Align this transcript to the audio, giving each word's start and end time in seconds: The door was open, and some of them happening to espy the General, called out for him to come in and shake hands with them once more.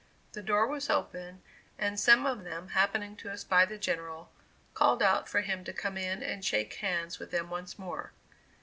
The 0.31 0.41
door 0.41 0.65
was 0.65 0.89
open, 0.89 1.43
and 1.77 1.99
some 1.99 2.25
of 2.25 2.43
them 2.43 2.69
happening 2.69 3.15
to 3.17 3.29
espy 3.29 3.65
the 3.65 3.77
General, 3.77 4.31
called 4.73 5.03
out 5.03 5.29
for 5.29 5.41
him 5.41 5.63
to 5.65 5.73
come 5.73 5.95
in 5.95 6.23
and 6.23 6.43
shake 6.43 6.73
hands 6.81 7.19
with 7.19 7.29
them 7.29 7.51
once 7.51 7.77
more. 7.77 8.11